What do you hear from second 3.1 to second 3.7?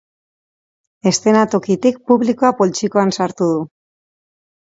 sartu du.